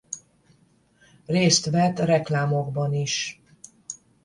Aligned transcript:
Részt 1.25 1.65
vett 1.69 1.99
reklámokban 1.99 2.93
is. 2.93 3.41